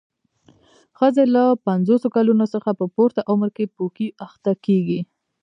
ښځې 0.97 1.23
له 1.35 1.43
پنځوسو 1.65 2.07
کلونو 2.15 2.45
څخه 2.53 2.69
په 2.79 2.85
پورته 2.95 3.21
عمر 3.31 3.49
کې 3.55 3.71
پوکي 3.75 4.07
اخته 4.25 4.51
کېږي. 4.65 4.99